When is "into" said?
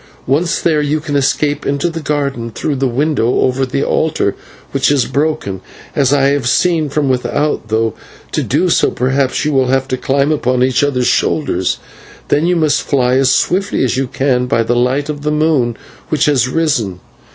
1.63-1.87